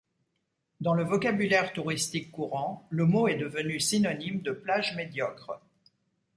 [0.79, 5.61] Dans le vocabulaire touristique courant, le mot est devenu synonyme de plage médiocre.